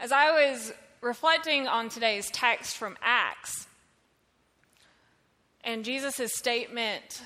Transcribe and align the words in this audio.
As 0.00 0.12
I 0.12 0.30
was 0.30 0.72
reflecting 1.00 1.66
on 1.66 1.88
today's 1.88 2.30
text 2.30 2.76
from 2.76 2.96
Acts 3.02 3.66
and 5.64 5.84
Jesus' 5.84 6.34
statement, 6.34 7.20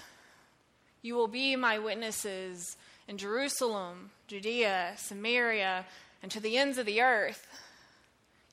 You 1.03 1.14
will 1.14 1.29
be 1.29 1.54
my 1.54 1.79
witnesses 1.79 2.79
in 3.06 3.19
Jerusalem, 3.19 4.11
Judea, 4.27 4.95
Samaria, 4.96 5.85
and 6.22 6.32
to 6.32 6.40
the 6.40 6.56
ends 6.56 6.79
of 6.79 6.87
the 6.87 7.03
earth. 7.03 7.46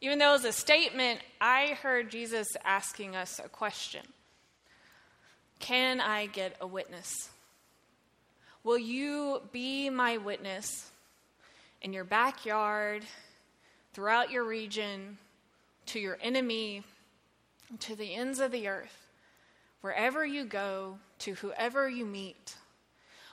Even 0.02 0.20
though 0.20 0.32
it 0.32 0.44
was 0.44 0.46
a 0.46 0.52
statement, 0.52 1.22
I 1.40 1.78
heard 1.82 2.12
Jesus 2.12 2.50
asking 2.66 3.16
us 3.16 3.40
a 3.40 3.48
question 3.48 4.06
Can 5.60 6.02
I 6.02 6.26
get 6.26 6.58
a 6.60 6.68
witness? 6.68 7.30
Will 8.66 8.78
you 8.78 9.44
be 9.54 9.90
my 9.90 10.18
witness 10.18 10.92
in 11.82 11.94
your 11.94 12.04
backyard, 12.04 13.06
throughout 14.00 14.32
your 14.32 14.46
region, 14.46 15.18
to 15.86 16.00
your 16.00 16.18
enemy, 16.22 16.84
to 17.80 17.98
the 17.98 18.16
ends 18.16 18.40
of 18.40 18.50
the 18.50 18.66
earth, 18.66 19.10
wherever 19.82 20.26
you 20.26 20.46
go, 20.46 20.98
to 21.18 21.34
whoever 21.34 21.90
you 21.90 22.06
meet? 22.06 22.56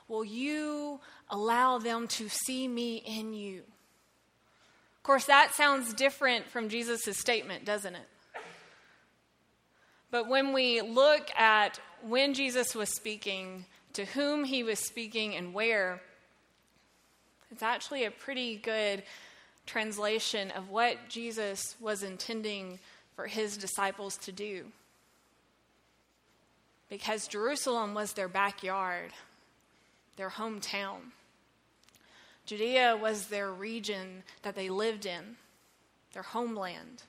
Will 0.09 0.25
you 0.25 0.99
allow 1.31 1.79
them 1.79 2.09
to 2.09 2.29
see 2.29 2.67
me 2.67 2.97
in 2.97 3.33
you? 3.33 3.59
Of 4.97 5.03
course, 5.05 5.27
that 5.27 5.55
sounds 5.55 5.95
different 5.95 6.49
from 6.49 6.69
Jesus' 6.69 7.17
statement, 7.17 7.65
doesn't 7.65 7.95
it? 7.95 8.09
But 10.11 10.27
when 10.27 10.53
we 10.53 10.81
look 10.81 11.31
at 11.39 11.79
when 12.03 12.35
Jesus 12.35 12.75
was 12.75 12.89
speaking, 12.89 13.67
to 13.93 14.05
whom 14.05 14.43
he 14.43 14.65
was 14.65 14.81
speaking, 14.81 15.37
and 15.37 15.55
where, 15.55 16.03
it's 17.53 17.63
actually 17.63 18.05
a 18.05 18.11
pretty 18.11 18.57
good 18.57 19.05
translation 19.67 20.51
of 20.53 20.71
what 20.71 21.09
Jesus 21.09 21.77
was 21.81 22.03
intending 22.03 22.79
for 23.15 23.27
his 23.27 23.57
disciples 23.57 24.17
to 24.19 24.33
do. 24.33 24.67
Because 26.89 27.27
Jerusalem 27.27 27.95
was 27.95 28.13
their 28.13 28.29
backyard, 28.29 29.11
their 30.17 30.31
hometown. 30.31 30.99
Judea 32.47 32.97
was 32.97 33.27
their 33.27 33.53
region 33.53 34.23
that 34.43 34.55
they 34.55 34.69
lived 34.69 35.05
in, 35.05 35.37
their 36.13 36.23
homeland. 36.23 37.03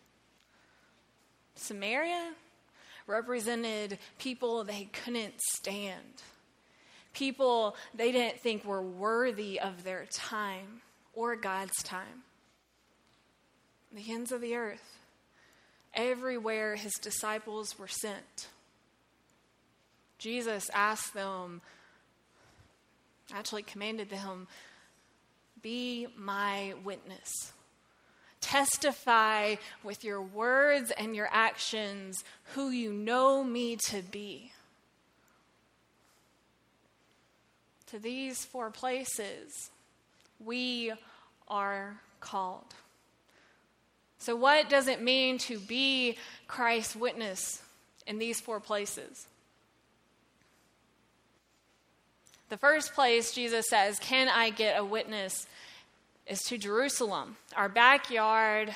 Samaria 1.55 2.33
represented 3.05 3.99
people 4.17 4.63
they 4.63 4.89
couldn't 4.91 5.39
stand 5.55 6.23
people 7.17 7.75
they 7.95 8.11
didn't 8.11 8.39
think 8.39 8.63
were 8.63 8.81
worthy 8.81 9.59
of 9.59 9.83
their 9.83 10.05
time 10.11 10.81
or 11.13 11.35
God's 11.35 11.81
time. 11.83 12.23
The 13.91 14.11
ends 14.11 14.31
of 14.31 14.41
the 14.41 14.55
earth, 14.55 14.97
everywhere 15.93 16.75
his 16.75 16.93
disciples 16.93 17.79
were 17.79 17.87
sent. 17.87 18.47
Jesus 20.17 20.69
asked 20.73 21.13
them, 21.13 21.61
actually 23.33 23.63
commanded 23.63 24.09
them, 24.09 24.47
be 25.61 26.07
my 26.17 26.73
witness. 26.83 27.53
Testify 28.41 29.55
with 29.83 30.03
your 30.03 30.21
words 30.21 30.91
and 30.91 31.15
your 31.15 31.29
actions 31.31 32.23
who 32.53 32.69
you 32.69 32.93
know 32.93 33.43
me 33.43 33.75
to 33.87 34.01
be. 34.01 34.51
To 37.87 37.99
these 37.99 38.45
four 38.45 38.69
places, 38.69 39.71
we 40.43 40.93
are 41.47 42.01
called. 42.19 42.73
So, 44.19 44.35
what 44.35 44.69
does 44.69 44.87
it 44.87 45.01
mean 45.01 45.37
to 45.39 45.59
be 45.59 46.17
Christ's 46.47 46.95
witness 46.95 47.61
in 48.05 48.19
these 48.19 48.39
four 48.39 48.59
places? 48.59 49.27
The 52.49 52.57
first 52.57 52.93
place 52.93 53.33
Jesus 53.33 53.67
says, 53.69 53.99
Can 53.99 54.27
I 54.29 54.49
get 54.49 54.79
a 54.79 54.83
witness? 54.83 55.47
is 56.25 56.41
to 56.41 56.57
Jerusalem, 56.57 57.37
our 57.55 57.69
backyard, 57.69 58.73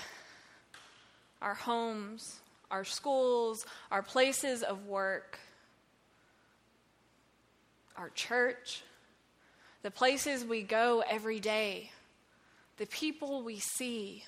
our 1.41 1.53
homes, 1.53 2.39
our 2.69 2.85
schools, 2.85 3.65
our 3.91 4.01
places 4.01 4.63
of 4.63 4.87
work, 4.87 5.37
our 7.97 8.09
church 8.11 8.83
the 9.81 9.91
places 9.91 10.45
we 10.45 10.61
go 10.61 11.03
every 11.09 11.39
day, 11.39 11.91
the 12.77 12.85
people 12.87 13.41
we 13.43 13.59
see. 13.59 14.23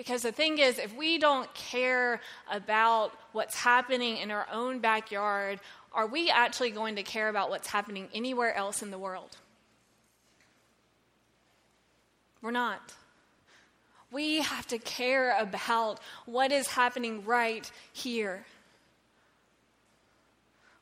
Because 0.00 0.22
the 0.22 0.32
thing 0.32 0.56
is, 0.56 0.78
if 0.78 0.96
we 0.96 1.18
don't 1.18 1.52
care 1.52 2.22
about 2.50 3.12
what's 3.32 3.54
happening 3.54 4.16
in 4.16 4.30
our 4.30 4.46
own 4.50 4.78
backyard, 4.78 5.60
are 5.92 6.06
we 6.06 6.30
actually 6.30 6.70
going 6.70 6.96
to 6.96 7.02
care 7.02 7.28
about 7.28 7.50
what's 7.50 7.68
happening 7.68 8.08
anywhere 8.14 8.54
else 8.54 8.80
in 8.80 8.90
the 8.90 8.98
world? 8.98 9.36
We're 12.40 12.50
not. 12.50 12.94
We 14.10 14.40
have 14.40 14.66
to 14.68 14.78
care 14.78 15.38
about 15.38 16.00
what 16.24 16.50
is 16.50 16.66
happening 16.66 17.26
right 17.26 17.70
here 17.92 18.46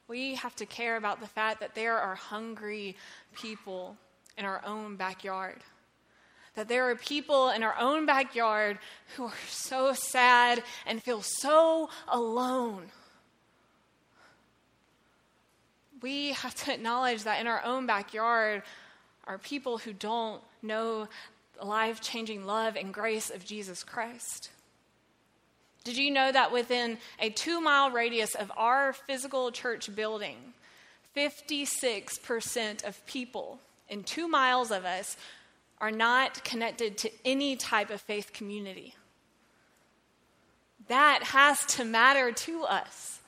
we 0.08 0.36
have 0.36 0.56
to 0.56 0.64
care 0.66 0.96
about 0.96 1.20
the 1.20 1.26
fact 1.26 1.60
that 1.60 1.74
there 1.74 1.98
are 1.98 2.14
hungry 2.14 2.96
people 3.34 3.96
in 4.38 4.46
our 4.46 4.62
own 4.64 4.96
backyard. 4.96 5.58
That 6.58 6.66
there 6.66 6.90
are 6.90 6.96
people 6.96 7.50
in 7.50 7.62
our 7.62 7.76
own 7.78 8.04
backyard 8.04 8.80
who 9.14 9.26
are 9.26 9.32
so 9.48 9.92
sad 9.92 10.64
and 10.88 11.00
feel 11.00 11.22
so 11.22 11.88
alone. 12.08 12.86
We 16.02 16.32
have 16.32 16.56
to 16.64 16.74
acknowledge 16.74 17.22
that 17.22 17.40
in 17.40 17.46
our 17.46 17.62
own 17.64 17.86
backyard 17.86 18.64
are 19.28 19.38
people 19.38 19.78
who 19.78 19.92
don't 19.92 20.42
know 20.60 21.06
the 21.60 21.64
life 21.64 22.00
changing 22.00 22.44
love 22.44 22.74
and 22.74 22.92
grace 22.92 23.30
of 23.30 23.44
Jesus 23.44 23.84
Christ. 23.84 24.50
Did 25.84 25.96
you 25.96 26.10
know 26.10 26.32
that 26.32 26.50
within 26.50 26.98
a 27.20 27.30
two 27.30 27.60
mile 27.60 27.92
radius 27.92 28.34
of 28.34 28.50
our 28.56 28.94
physical 28.94 29.52
church 29.52 29.94
building, 29.94 30.38
56% 31.16 32.84
of 32.84 33.06
people 33.06 33.60
in 33.88 34.02
two 34.02 34.26
miles 34.26 34.72
of 34.72 34.84
us 34.84 35.16
are 35.80 35.90
not 35.90 36.44
connected 36.44 36.98
to 36.98 37.10
any 37.24 37.56
type 37.56 37.90
of 37.90 38.00
faith 38.00 38.32
community? 38.32 38.94
That 40.88 41.22
has 41.22 41.64
to 41.66 41.84
matter 41.84 42.32
to 42.32 42.64
us. 42.64 43.20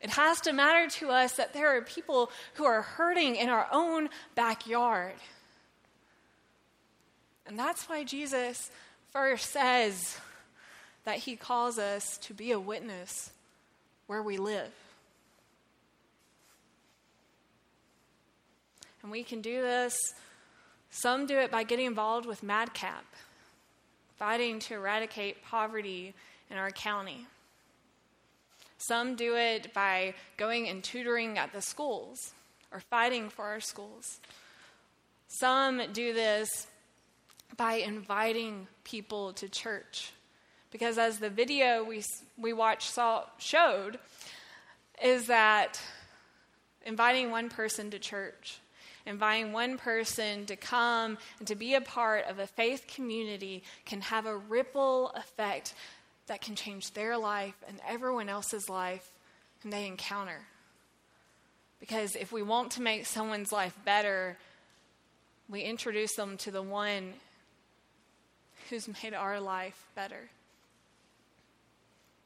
It 0.00 0.10
has 0.10 0.40
to 0.42 0.52
matter 0.52 0.88
to 0.98 1.08
us 1.10 1.32
that 1.32 1.52
there 1.52 1.76
are 1.76 1.82
people 1.82 2.30
who 2.54 2.64
are 2.64 2.82
hurting 2.82 3.36
in 3.36 3.48
our 3.48 3.66
own 3.72 4.08
backyard. 4.34 5.14
And 7.46 7.58
that's 7.58 7.88
why 7.88 8.04
Jesus 8.04 8.70
first 9.10 9.50
says, 9.50 10.18
that 11.04 11.18
He 11.18 11.36
calls 11.36 11.78
us 11.78 12.18
to 12.18 12.34
be 12.34 12.52
a 12.52 12.60
witness 12.60 13.30
where 14.06 14.22
we 14.22 14.36
live. 14.36 14.72
And 19.02 19.10
we 19.10 19.22
can 19.22 19.40
do 19.40 19.62
this. 19.62 19.96
Some 20.98 21.26
do 21.26 21.36
it 21.36 21.50
by 21.50 21.62
getting 21.62 21.84
involved 21.84 22.24
with 22.24 22.42
MadCap, 22.42 23.04
fighting 24.18 24.58
to 24.60 24.74
eradicate 24.76 25.42
poverty 25.44 26.14
in 26.50 26.56
our 26.56 26.70
county. 26.70 27.26
Some 28.78 29.14
do 29.14 29.36
it 29.36 29.74
by 29.74 30.14
going 30.38 30.70
and 30.70 30.82
tutoring 30.82 31.36
at 31.36 31.52
the 31.52 31.60
schools 31.60 32.32
or 32.72 32.80
fighting 32.80 33.28
for 33.28 33.44
our 33.44 33.60
schools. 33.60 34.20
Some 35.28 35.82
do 35.92 36.14
this 36.14 36.66
by 37.58 37.74
inviting 37.74 38.66
people 38.82 39.34
to 39.34 39.50
church 39.50 40.12
because 40.70 40.96
as 40.96 41.18
the 41.18 41.28
video 41.28 41.84
we, 41.84 42.02
we 42.38 42.54
watched 42.54 42.90
saw, 42.90 43.24
showed, 43.36 43.98
is 45.04 45.26
that 45.26 45.78
inviting 46.86 47.30
one 47.30 47.50
person 47.50 47.90
to 47.90 47.98
church, 47.98 48.60
inviting 49.06 49.52
one 49.52 49.78
person 49.78 50.46
to 50.46 50.56
come 50.56 51.16
and 51.38 51.48
to 51.48 51.54
be 51.54 51.74
a 51.74 51.80
part 51.80 52.26
of 52.26 52.38
a 52.38 52.46
faith 52.46 52.86
community 52.86 53.62
can 53.84 54.00
have 54.02 54.26
a 54.26 54.36
ripple 54.36 55.10
effect 55.10 55.74
that 56.26 56.40
can 56.40 56.56
change 56.56 56.92
their 56.92 57.16
life 57.16 57.54
and 57.68 57.78
everyone 57.88 58.28
else's 58.28 58.68
life 58.68 59.10
and 59.62 59.72
they 59.72 59.86
encounter. 59.86 60.40
Because 61.80 62.16
if 62.16 62.32
we 62.32 62.42
want 62.42 62.72
to 62.72 62.82
make 62.82 63.06
someone's 63.06 63.52
life 63.52 63.78
better, 63.84 64.36
we 65.48 65.62
introduce 65.62 66.14
them 66.16 66.36
to 66.38 66.50
the 66.50 66.62
one 66.62 67.14
who's 68.68 68.88
made 69.02 69.14
our 69.14 69.40
life 69.40 69.86
better 69.94 70.28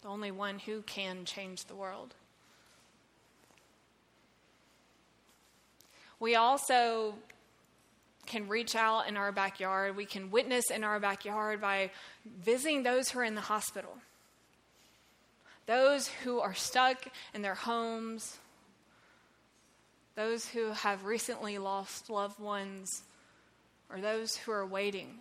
the 0.03 0.09
only 0.09 0.31
one 0.31 0.59
who 0.59 0.83
can 0.83 1.25
change 1.25 1.65
the 1.65 1.75
world. 1.75 2.15
We 6.21 6.37
also 6.37 7.15
can 8.27 8.47
reach 8.47 8.77
out 8.77 9.09
in 9.09 9.17
our 9.17 9.33
backyard. 9.33 9.97
We 9.97 10.05
can 10.05 10.31
witness 10.31 10.71
in 10.71 10.85
our 10.85 11.01
backyard 11.01 11.61
by 11.61 11.91
visiting 12.45 12.83
those 12.83 13.09
who 13.09 13.21
are 13.21 13.25
in 13.25 13.35
the 13.35 13.41
hospital, 13.41 13.97
those 15.67 16.07
who 16.07 16.39
are 16.39 16.55
stuck 16.55 17.07
in 17.35 17.43
their 17.43 17.55
homes, 17.55 18.39
those 20.15 20.47
who 20.47 20.71
have 20.73 21.05
recently 21.05 21.59
lost 21.59 22.11
loved 22.11 22.39
ones, 22.39 23.03
or 23.89 24.01
those 24.01 24.37
who 24.37 24.53
are 24.53 24.67
waiting, 24.67 25.19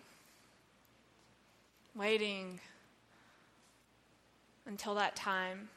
waiting 1.96 2.60
until 4.66 4.94
that 4.94 5.16
time 5.16 5.70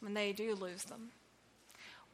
when 0.00 0.14
they 0.14 0.32
do 0.32 0.54
lose 0.54 0.84
them. 0.84 1.10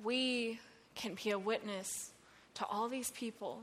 We 0.03 0.61
can 0.99 1.15
be 1.15 1.31
a 1.31 1.39
witness 1.39 2.11
to 2.55 2.67
all 2.67 2.89
these 2.89 3.11
people 3.13 3.63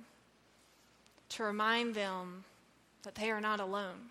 to 1.30 1.44
remind 1.44 1.94
them 1.94 2.46
that 3.04 3.16
they 3.16 3.30
are 3.30 3.42
not 3.42 3.60
alone. 3.60 4.10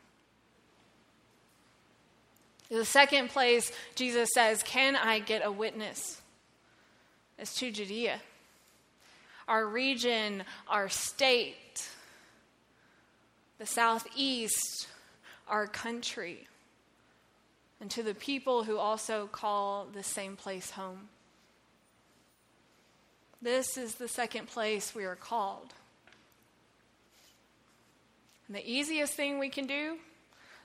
The 2.70 2.84
second 2.84 3.30
place 3.30 3.72
Jesus 3.94 4.28
says, 4.34 4.62
Can 4.62 4.94
I 4.94 5.18
get 5.18 5.44
a 5.44 5.50
witness? 5.50 6.20
is 7.38 7.52
to 7.54 7.70
Judea. 7.70 8.20
Our 9.48 9.66
region, 9.66 10.44
our 10.68 10.88
state, 10.88 11.88
the 13.58 13.66
southeast, 13.66 14.86
our 15.48 15.66
country, 15.66 16.46
and 17.80 17.90
to 17.90 18.02
the 18.02 18.14
people 18.14 18.64
who 18.64 18.78
also 18.78 19.26
call 19.26 19.86
the 19.92 20.02
same 20.02 20.36
place 20.36 20.70
home. 20.70 21.08
This 23.44 23.76
is 23.76 23.96
the 23.96 24.08
second 24.08 24.46
place 24.46 24.94
we 24.94 25.05
are 25.05 25.17
called. 25.17 25.75
And 28.49 28.56
the 28.56 28.67
easiest 28.67 29.12
thing 29.12 29.38
we 29.38 29.50
can 29.50 29.67
do 29.67 29.99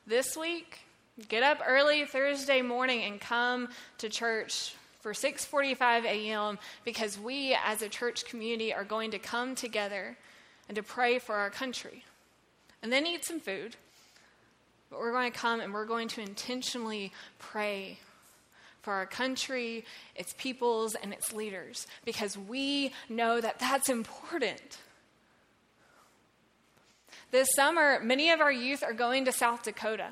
this 0.07 0.37
week, 0.37 0.79
get 1.27 1.43
up 1.43 1.59
early 1.67 2.05
Thursday 2.05 2.61
morning 2.61 3.03
and 3.03 3.19
come 3.19 3.67
to 3.97 4.07
church 4.07 4.75
for 5.01 5.11
6:45 5.11 6.05
a.m. 6.05 6.57
because 6.85 7.19
we 7.19 7.53
as 7.65 7.81
a 7.81 7.89
church 7.89 8.23
community 8.23 8.73
are 8.73 8.85
going 8.85 9.11
to 9.11 9.19
come 9.19 9.55
together 9.55 10.15
and 10.69 10.77
to 10.77 10.81
pray 10.81 11.19
for 11.19 11.35
our 11.35 11.49
country. 11.49 12.05
And 12.81 12.93
then 12.93 13.05
eat 13.05 13.25
some 13.25 13.41
food. 13.41 13.75
But 14.89 15.01
we're 15.01 15.11
going 15.11 15.29
to 15.29 15.37
come 15.37 15.59
and 15.59 15.73
we're 15.73 15.83
going 15.83 16.07
to 16.07 16.21
intentionally 16.21 17.11
pray 17.39 17.99
for 18.89 18.95
our 18.95 19.05
country, 19.05 19.85
its 20.15 20.33
peoples, 20.39 20.95
and 20.95 21.13
its 21.13 21.31
leaders 21.31 21.85
because 22.05 22.35
we 22.35 22.91
know 23.07 23.39
that 23.39 23.59
that's 23.59 23.87
important. 23.87 24.79
This 27.29 27.49
summer, 27.55 27.99
many 28.01 28.31
of 28.31 28.41
our 28.41 28.51
youth 28.51 28.81
are 28.81 28.93
going 28.93 29.25
to 29.25 29.31
South 29.31 29.61
Dakota 29.61 30.07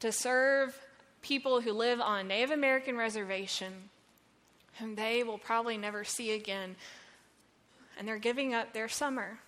to 0.00 0.10
serve 0.10 0.80
people 1.20 1.60
who 1.60 1.72
live 1.74 2.00
on 2.00 2.28
Native 2.28 2.52
American 2.52 2.96
reservation 2.96 3.90
whom 4.78 4.94
they 4.94 5.22
will 5.22 5.36
probably 5.36 5.76
never 5.76 6.04
see 6.04 6.30
again. 6.30 6.74
And 7.98 8.08
they're 8.08 8.16
giving 8.16 8.54
up 8.54 8.72
their 8.72 8.88
summer 8.88 9.40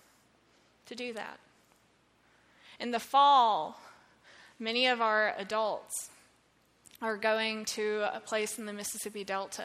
to 0.84 0.94
do 0.94 1.14
that. 1.14 1.38
In 2.78 2.90
the 2.90 3.00
fall, 3.00 3.80
many 4.58 4.86
of 4.88 5.00
our 5.00 5.34
adults 5.38 6.10
are 7.02 7.16
going 7.16 7.64
to 7.64 8.06
a 8.14 8.20
place 8.20 8.58
in 8.58 8.66
the 8.66 8.72
Mississippi 8.72 9.24
Delta 9.24 9.64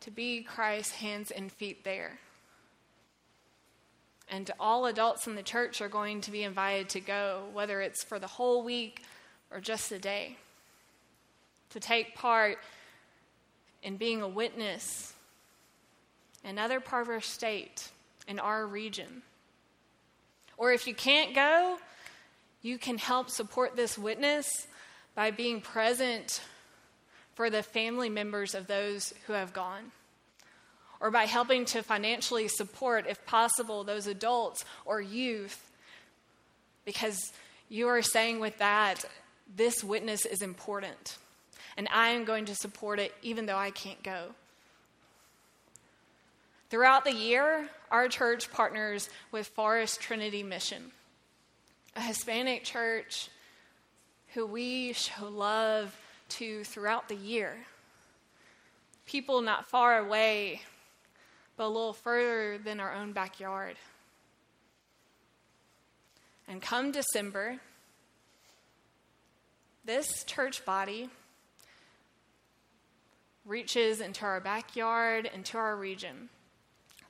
to 0.00 0.10
be 0.10 0.42
Christ's 0.42 0.92
hands 0.92 1.30
and 1.30 1.50
feet 1.50 1.84
there. 1.84 2.18
And 4.28 4.50
all 4.58 4.86
adults 4.86 5.26
in 5.26 5.36
the 5.36 5.42
church 5.42 5.80
are 5.80 5.88
going 5.88 6.20
to 6.22 6.30
be 6.30 6.42
invited 6.42 6.88
to 6.90 7.00
go, 7.00 7.44
whether 7.52 7.80
it's 7.80 8.04
for 8.04 8.18
the 8.18 8.26
whole 8.26 8.62
week 8.62 9.02
or 9.50 9.60
just 9.60 9.92
a 9.92 9.98
day, 9.98 10.36
to 11.70 11.80
take 11.80 12.14
part 12.14 12.58
in 13.82 13.96
being 13.96 14.20
a 14.20 14.28
witness 14.28 15.14
in 16.44 16.50
another 16.50 16.80
part 16.80 17.02
of 17.02 17.08
our 17.08 17.20
state, 17.20 17.88
in 18.28 18.38
our 18.38 18.66
region. 18.66 19.22
Or 20.56 20.72
if 20.72 20.86
you 20.86 20.94
can't 20.94 21.34
go, 21.34 21.78
you 22.62 22.78
can 22.78 22.98
help 22.98 23.30
support 23.30 23.76
this 23.76 23.96
witness 23.96 24.66
by 25.16 25.32
being 25.32 25.60
present 25.60 26.40
for 27.34 27.50
the 27.50 27.62
family 27.62 28.08
members 28.08 28.54
of 28.54 28.68
those 28.68 29.12
who 29.26 29.32
have 29.32 29.52
gone, 29.52 29.90
or 31.00 31.10
by 31.10 31.24
helping 31.24 31.64
to 31.64 31.82
financially 31.82 32.46
support, 32.46 33.06
if 33.08 33.26
possible, 33.26 33.82
those 33.82 34.06
adults 34.06 34.64
or 34.84 35.00
youth, 35.00 35.70
because 36.84 37.32
you 37.68 37.88
are 37.88 38.02
saying 38.02 38.38
with 38.38 38.56
that, 38.58 39.04
this 39.56 39.82
witness 39.82 40.24
is 40.24 40.42
important, 40.42 41.18
and 41.76 41.88
I 41.92 42.10
am 42.10 42.24
going 42.24 42.44
to 42.44 42.54
support 42.54 43.00
it 43.00 43.12
even 43.22 43.46
though 43.46 43.56
I 43.56 43.70
can't 43.70 44.02
go. 44.02 44.34
Throughout 46.68 47.04
the 47.04 47.14
year, 47.14 47.68
our 47.90 48.08
church 48.08 48.50
partners 48.50 49.08
with 49.30 49.46
Forest 49.46 50.00
Trinity 50.00 50.42
Mission, 50.42 50.90
a 51.94 52.00
Hispanic 52.00 52.64
church 52.64 53.28
who 54.36 54.44
we 54.44 54.92
show 54.92 55.28
love 55.30 55.96
to 56.28 56.62
throughout 56.62 57.08
the 57.08 57.16
year. 57.16 57.56
People 59.06 59.40
not 59.40 59.64
far 59.64 59.98
away, 59.98 60.60
but 61.56 61.64
a 61.64 61.68
little 61.68 61.94
further 61.94 62.58
than 62.58 62.78
our 62.78 62.92
own 62.92 63.12
backyard. 63.12 63.76
And 66.46 66.60
come 66.60 66.92
December, 66.92 67.56
this 69.86 70.22
church 70.24 70.66
body 70.66 71.08
reaches 73.46 74.02
into 74.02 74.26
our 74.26 74.40
backyard, 74.40 75.30
into 75.34 75.56
our 75.56 75.74
region, 75.74 76.28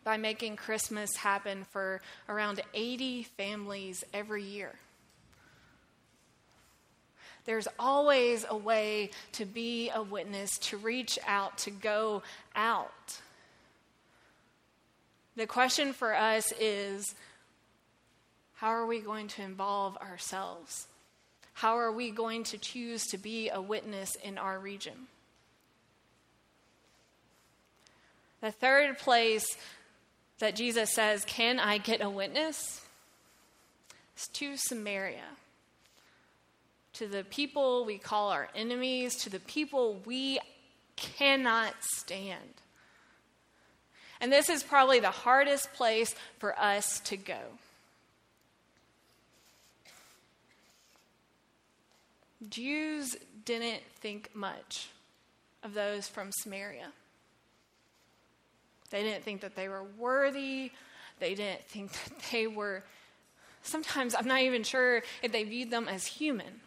by 0.05 0.17
making 0.17 0.55
Christmas 0.55 1.17
happen 1.17 1.65
for 1.73 2.01
around 2.29 2.61
80 2.73 3.25
families 3.25 4.05
every 4.15 4.45
year. 4.45 4.77
There's 7.47 7.69
always 7.79 8.45
a 8.49 8.57
way 8.57 9.11
to 9.33 9.45
be 9.45 9.91
a 9.91 10.03
witness, 10.03 10.59
to 10.59 10.77
reach 10.77 11.19
out, 11.27 11.59
to 11.59 11.71
go 11.71 12.23
out. 12.55 13.21
The 15.37 15.47
question 15.47 15.93
for 15.93 16.15
us 16.15 16.53
is 16.61 17.15
how 18.55 18.69
are 18.69 18.87
we 18.87 19.01
going 19.01 19.29
to 19.29 19.43
involve 19.43 19.97
ourselves? 19.99 20.89
How 21.55 21.79
are 21.79 21.93
we 21.93 22.11
going 22.11 22.45
to 22.45 22.59
choose 22.59 23.05
to 23.07 23.19
be 23.19 23.49
a 23.49 23.61
witness 23.61 24.17
in 24.17 24.39
our 24.39 24.59
region? 24.59 25.07
The 28.41 28.51
third 28.51 28.99
place 28.99 29.47
that 30.39 30.57
Jesus 30.57 30.93
says, 30.93 31.25
Can 31.25 31.59
I 31.59 31.79
get 31.79 32.03
a 32.03 32.11
witness? 32.11 32.83
is 34.17 34.29
to 34.29 34.57
Samaria 34.57 35.37
to 36.99 37.07
the 37.07 37.25
people 37.25 37.85
we 37.85 37.99
call 37.99 38.31
our 38.31 38.49
enemies, 38.55 39.17
to 39.17 39.31
the 39.31 39.41
people 39.41 40.01
we 40.07 40.39
cannot 40.97 41.75
stand. 41.81 42.63
And 44.21 44.33
this 44.33 44.49
is 44.49 44.63
probably 44.63 45.01
the 45.01 45.11
hardest 45.11 45.73
place 45.75 46.15
for 46.39 46.59
us 46.59 47.01
to 47.01 47.19
go. 47.19 47.39
Jews 52.49 53.17
didn't 53.45 53.83
think 54.01 54.31
much 54.35 54.89
of 55.63 55.75
those 55.75 56.09
from 56.09 56.31
Samaria. 56.33 56.89
They 58.91 59.03
didn't 59.03 59.25
think 59.25 59.43
that 59.43 59.55
they 59.55 59.69
were 59.69 59.85
worthy. 59.99 60.71
They 61.19 61.35
didn't 61.35 61.65
think 61.65 61.93
that 62.05 62.13
they 62.33 62.47
were, 62.47 62.85
sometimes 63.63 64.15
I'm 64.15 64.29
not 64.29 64.41
even 64.41 64.63
sure 64.63 65.03
if 65.23 65.33
they 65.33 65.45
viewed 65.45 65.71
them 65.71 65.89
as 65.89 66.07
human. 66.07 66.61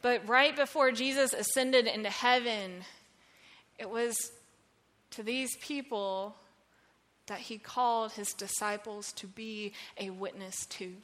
But 0.00 0.28
right 0.28 0.54
before 0.54 0.92
Jesus 0.92 1.32
ascended 1.32 1.86
into 1.86 2.10
heaven, 2.10 2.84
it 3.78 3.90
was 3.90 4.32
to 5.10 5.22
these 5.22 5.56
people 5.56 6.36
that 7.26 7.40
he 7.40 7.58
called 7.58 8.12
his 8.12 8.32
disciples 8.32 9.12
to 9.12 9.26
be 9.26 9.72
a 9.98 10.10
witness 10.10 10.66
to. 10.66 10.94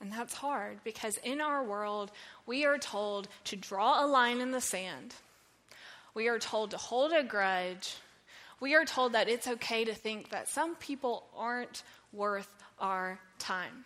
And 0.00 0.12
that's 0.12 0.34
hard 0.34 0.78
because 0.84 1.16
in 1.24 1.40
our 1.40 1.64
world, 1.64 2.12
we 2.46 2.64
are 2.64 2.78
told 2.78 3.28
to 3.44 3.56
draw 3.56 4.04
a 4.04 4.06
line 4.06 4.40
in 4.40 4.52
the 4.52 4.60
sand. 4.60 5.14
We 6.14 6.28
are 6.28 6.38
told 6.38 6.70
to 6.70 6.76
hold 6.76 7.12
a 7.12 7.22
grudge 7.22 7.96
we 8.60 8.74
are 8.74 8.84
told 8.84 9.12
that 9.12 9.28
it's 9.28 9.46
okay 9.46 9.84
to 9.84 9.94
think 9.94 10.30
that 10.30 10.48
some 10.48 10.76
people 10.76 11.26
aren't 11.36 11.82
worth 12.12 12.48
our 12.78 13.18
time. 13.38 13.84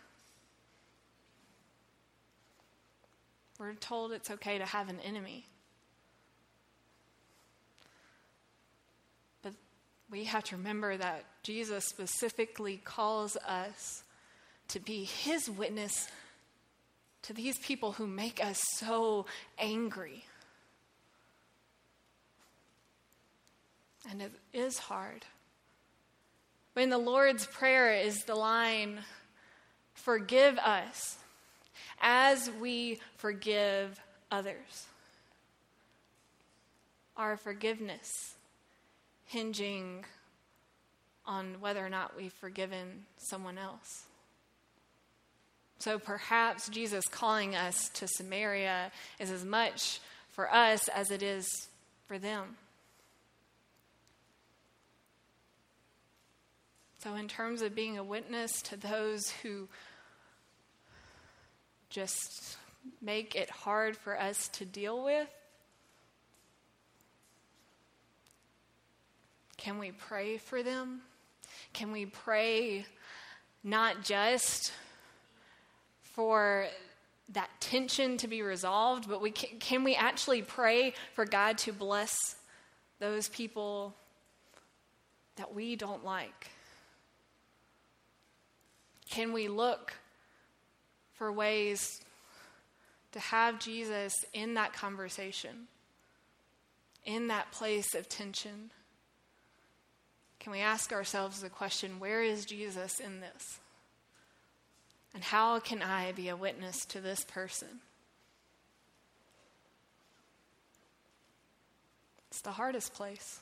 We're 3.59 3.75
told 3.75 4.12
it's 4.12 4.31
okay 4.31 4.59
to 4.59 4.65
have 4.65 4.89
an 4.89 5.00
enemy. 5.05 5.45
But 9.43 9.53
we 10.11 10.25
have 10.25 10.45
to 10.45 10.57
remember 10.57 10.97
that 10.97 11.25
Jesus 11.43 11.85
specifically 11.85 12.81
calls 12.83 13.37
us 13.37 14.03
to 14.69 14.81
be 14.81 15.05
his 15.05 15.50
witness 15.50 16.09
to 17.23 17.35
these 17.35 17.59
people 17.59 17.93
who 17.93 18.07
make 18.07 18.43
us 18.43 18.62
so 18.77 19.27
angry. 19.59 20.25
And 24.09 24.23
it 24.23 24.33
is 24.52 24.78
hard. 24.78 25.25
But 26.75 26.85
in 26.85 26.90
the 26.90 26.99
Lord's 26.99 27.47
Prayer 27.47 27.92
is 27.92 28.25
the 28.25 28.35
line, 28.35 29.00
forgive 29.95 30.57
us 30.59 31.19
as 32.00 32.50
we 32.61 33.00
forgive 33.16 34.00
others. 34.30 34.87
Our 37.16 37.37
forgiveness 37.37 38.35
hinging 39.26 40.04
on 41.26 41.61
whether 41.61 41.85
or 41.85 41.90
not 41.90 42.16
we've 42.16 42.33
forgiven 42.33 43.04
someone 43.19 43.59
else. 43.59 44.04
So 45.78 45.99
perhaps 45.99 46.69
Jesus 46.69 47.07
calling 47.07 47.54
us 47.57 47.88
to 47.95 48.07
Samaria 48.07 48.90
is 49.19 49.30
as 49.30 49.45
much 49.45 50.00
for 50.30 50.52
us 50.52 50.88
as 50.88 51.11
it 51.11 51.23
is 51.23 51.47
for 52.07 52.19
them. 52.19 52.57
So, 57.02 57.14
in 57.14 57.28
terms 57.28 57.62
of 57.62 57.75
being 57.75 57.97
a 57.97 58.04
witness 58.04 58.61
to 58.61 58.76
those 58.76 59.30
who 59.42 59.69
just 61.88 62.59
make 63.00 63.35
it 63.35 63.49
hard 63.49 63.97
for 63.97 64.21
us 64.21 64.49
to 64.49 64.66
deal 64.66 65.02
with? 65.02 65.28
Can 69.57 69.78
we 69.78 69.92
pray 69.92 70.37
for 70.37 70.62
them? 70.62 71.00
Can 71.73 71.90
we 71.90 72.04
pray 72.04 72.85
not 73.64 74.02
just 74.02 74.73
for 76.02 76.66
that 77.30 77.49
tension 77.61 78.19
to 78.19 78.28
be 78.28 78.42
resolved, 78.42 79.09
but 79.09 79.23
we 79.23 79.30
can, 79.30 79.59
can 79.59 79.85
we 79.85 79.95
actually 79.95 80.42
pray 80.42 80.92
for 81.14 81.25
God 81.25 81.57
to 81.59 81.73
bless 81.73 82.37
those 82.99 83.26
people 83.30 83.95
that 85.37 85.54
we 85.54 85.76
don't 85.76 86.04
like? 86.04 86.50
Can 89.11 89.33
we 89.33 89.49
look 89.49 89.93
for 91.14 91.33
ways 91.33 92.00
to 93.12 93.19
have 93.19 93.59
Jesus 93.59 94.14
in 94.33 94.55
that 94.55 94.73
conversation, 94.73 95.67
in 97.05 97.26
that 97.26 97.50
place 97.50 97.95
of 97.95 98.09
tension? 98.09 98.71
Can 100.38 100.52
we 100.52 100.61
ask 100.61 100.93
ourselves 100.93 101.40
the 101.40 101.50
question 101.50 101.99
where 101.99 102.23
is 102.23 102.47
Jesus 102.47 103.00
in 103.00 103.21
this? 103.21 103.59
And 105.12 105.25
how 105.25 105.59
can 105.59 105.83
I 105.83 106.12
be 106.12 106.29
a 106.29 106.37
witness 106.37 106.85
to 106.87 107.00
this 107.00 107.25
person? 107.25 107.81
It's 112.31 112.43
the 112.43 112.52
hardest 112.52 112.95
place. 112.95 113.40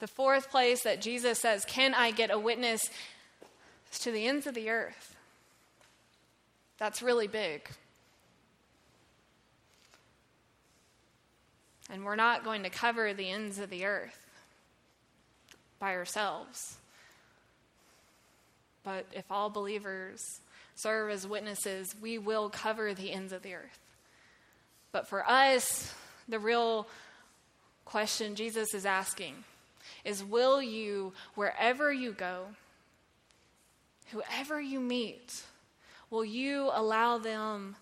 The 0.00 0.06
fourth 0.06 0.50
place 0.50 0.82
that 0.84 1.02
Jesus 1.02 1.38
says, 1.38 1.66
Can 1.66 1.92
I 1.92 2.10
get 2.10 2.30
a 2.30 2.38
witness? 2.38 2.88
To 4.00 4.12
the 4.12 4.26
ends 4.26 4.46
of 4.46 4.54
the 4.54 4.70
earth. 4.70 5.16
That's 6.78 7.02
really 7.02 7.26
big. 7.26 7.68
And 11.90 12.04
we're 12.04 12.16
not 12.16 12.44
going 12.44 12.62
to 12.64 12.70
cover 12.70 13.12
the 13.14 13.30
ends 13.30 13.58
of 13.58 13.70
the 13.70 13.84
earth 13.86 14.26
by 15.78 15.94
ourselves. 15.94 16.76
But 18.84 19.06
if 19.12 19.24
all 19.30 19.50
believers 19.50 20.22
serve 20.74 21.10
as 21.10 21.26
witnesses, 21.26 21.94
we 22.00 22.18
will 22.18 22.50
cover 22.50 22.94
the 22.94 23.12
ends 23.12 23.32
of 23.32 23.42
the 23.42 23.54
earth. 23.54 23.80
But 24.92 25.08
for 25.08 25.28
us, 25.28 25.94
the 26.28 26.38
real 26.38 26.86
question 27.84 28.34
Jesus 28.34 28.74
is 28.74 28.86
asking 28.86 29.34
is 30.04 30.22
Will 30.22 30.62
you, 30.62 31.12
wherever 31.34 31.92
you 31.92 32.12
go, 32.12 32.46
whoever 34.10 34.60
you 34.60 34.80
meet, 34.80 35.42
Will 36.10 36.24
you 36.24 36.70
allow 36.72 37.18
them 37.18 37.76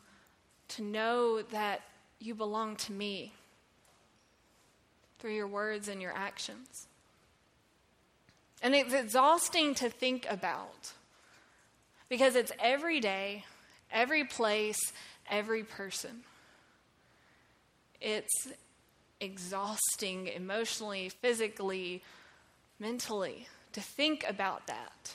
to 0.69 0.83
know 0.83 1.43
that 1.43 1.83
you 2.19 2.35
belong 2.35 2.75
to 2.77 2.93
me 2.93 3.33
through 5.19 5.35
your 5.35 5.47
words 5.47 5.87
and 5.87 6.03
your 6.03 6.13
actions? 6.13 6.89
And 8.63 8.75
it's 8.75 8.93
exhausting 8.93 9.75
to 9.77 9.89
think 9.89 10.27
about 10.29 10.93
because 12.09 12.35
it's 12.35 12.51
every 12.59 12.99
day, 12.99 13.45
every 13.93 14.25
place, 14.25 14.93
every 15.31 15.63
person. 15.63 16.23
It's 18.01 18.49
exhausting 19.21 20.27
emotionally, 20.27 21.11
physically, 21.11 22.03
mentally 22.81 23.47
to 23.73 23.81
think 23.81 24.25
about 24.29 24.67
that 24.67 25.15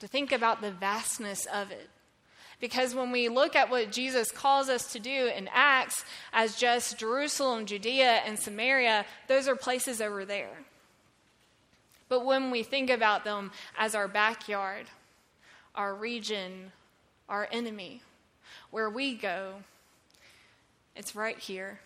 to 0.00 0.08
think 0.08 0.32
about 0.32 0.60
the 0.60 0.72
vastness 0.72 1.46
of 1.46 1.70
it. 1.70 1.88
Because 2.58 2.94
when 2.94 3.10
we 3.10 3.28
look 3.28 3.56
at 3.56 3.70
what 3.70 3.92
Jesus 3.92 4.30
calls 4.30 4.68
us 4.68 4.92
to 4.92 4.98
do 4.98 5.30
in 5.34 5.48
Acts 5.52 6.04
as 6.32 6.56
just 6.56 6.98
Jerusalem, 6.98 7.64
Judea, 7.64 8.20
and 8.26 8.38
Samaria, 8.38 9.06
those 9.28 9.48
are 9.48 9.56
places 9.56 10.00
over 10.00 10.24
there. 10.26 10.58
But 12.08 12.26
when 12.26 12.50
we 12.50 12.62
think 12.62 12.90
about 12.90 13.24
them 13.24 13.50
as 13.78 13.94
our 13.94 14.08
backyard, 14.08 14.86
our 15.74 15.94
region, 15.94 16.72
our 17.28 17.48
enemy, 17.50 18.02
where 18.70 18.90
we 18.90 19.14
go, 19.14 19.54
it's 20.96 21.14
right 21.16 21.38
here. 21.38 21.80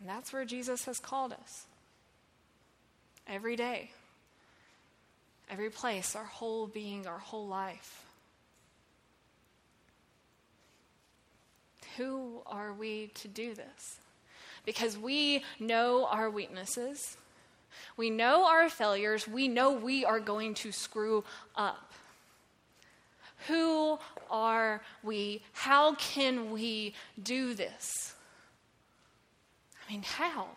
And 0.00 0.08
that's 0.08 0.32
where 0.32 0.44
Jesus 0.44 0.84
has 0.84 0.98
called 0.98 1.32
us 1.32 1.64
every 3.26 3.56
day 3.56 3.90
every 5.50 5.70
place, 5.70 6.16
our 6.16 6.24
whole 6.24 6.66
being, 6.66 7.06
our 7.06 7.18
whole 7.18 7.46
life. 7.46 8.04
Who 11.96 12.42
are 12.46 12.72
we 12.72 13.10
to 13.14 13.28
do 13.28 13.54
this? 13.54 13.98
Because 14.64 14.96
we 14.98 15.44
know 15.60 16.06
our 16.06 16.30
weaknesses, 16.30 17.16
we 17.96 18.10
know 18.10 18.46
our 18.46 18.68
failures, 18.68 19.28
we 19.28 19.46
know 19.46 19.72
we 19.72 20.04
are 20.04 20.20
going 20.20 20.54
to 20.54 20.72
screw 20.72 21.24
up. 21.54 21.92
Who 23.46 23.98
are 24.30 24.80
we? 25.02 25.42
How 25.52 25.94
can 25.94 26.50
we 26.50 26.94
do 27.22 27.54
this? 27.54 28.14
I 29.86 29.92
mean, 29.92 30.02
how? 30.02 30.48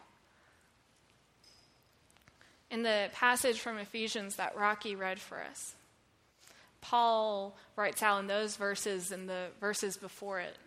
In 2.70 2.84
the 2.84 3.10
passage 3.14 3.60
from 3.60 3.78
Ephesians 3.78 4.36
that 4.36 4.58
Rocky 4.58 4.96
read 4.96 5.20
for 5.20 5.42
us, 5.42 5.76
Paul 6.82 7.56
writes 7.76 8.04
out 8.04 8.20
in 8.20 8.28
those 8.28 8.56
verses 8.56 9.12
and 9.12 9.28
the 9.30 9.48
verses 9.60 9.98
before 9.98 10.40
it 10.40 10.58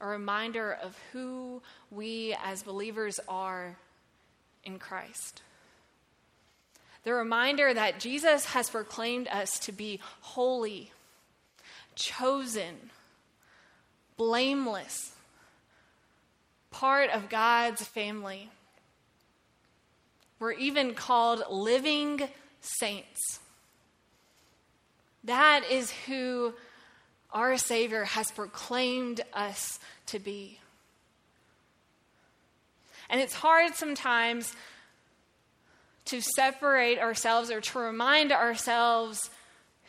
a 0.00 0.06
reminder 0.06 0.72
of 0.82 0.98
who 1.12 1.62
we 1.90 2.36
as 2.44 2.62
believers 2.62 3.18
are 3.28 3.76
in 4.64 4.78
Christ. 4.78 5.42
The 7.04 7.14
reminder 7.14 7.72
that 7.72 8.00
Jesus 8.00 8.46
has 8.46 8.68
proclaimed 8.68 9.28
us 9.28 9.58
to 9.60 9.72
be 9.72 10.00
holy, 10.20 10.90
chosen, 11.94 12.90
blameless, 14.16 15.12
part 16.70 17.10
of 17.10 17.28
God's 17.28 17.82
family. 17.82 18.50
We're 20.38 20.52
even 20.52 20.94
called 20.94 21.42
living 21.50 22.28
saints. 22.60 23.40
That 25.24 25.64
is 25.70 25.90
who 26.06 26.54
our 27.32 27.56
Savior 27.56 28.04
has 28.04 28.30
proclaimed 28.30 29.22
us 29.32 29.78
to 30.06 30.18
be. 30.18 30.60
And 33.08 33.20
it's 33.20 33.34
hard 33.34 33.74
sometimes 33.74 34.54
to 36.06 36.20
separate 36.20 36.98
ourselves 36.98 37.50
or 37.50 37.60
to 37.60 37.78
remind 37.78 38.32
ourselves 38.32 39.30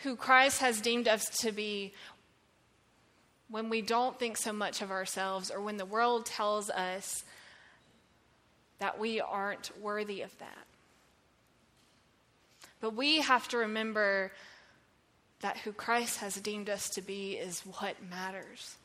who 0.04 0.16
Christ 0.16 0.62
has 0.62 0.82
deemed 0.82 1.08
us 1.08 1.26
to 1.42 1.52
be 1.52 1.94
when 3.50 3.70
we 3.70 3.82
don't 3.82 4.20
think 4.20 4.38
so 4.38 4.52
much 4.52 4.82
of 4.82 4.92
ourselves 4.92 5.50
or 5.50 5.62
when 5.62 5.78
the 5.78 5.86
world 5.86 6.26
tells 6.26 6.70
us 6.70 7.24
that 8.80 9.00
we 9.00 9.20
aren't 9.20 9.72
worthy 9.82 10.22
of 10.22 10.38
that. 10.40 10.66
But 12.80 12.96
we 12.96 13.22
have 13.22 13.48
to 13.50 13.58
remember 13.58 14.32
that 15.42 15.58
who 15.58 15.72
Christ 15.72 16.20
has 16.20 16.36
deemed 16.36 16.70
us 16.70 16.90
to 16.92 17.02
be 17.02 17.34
is 17.34 17.62
what 17.62 17.96
matters. 18.10 18.76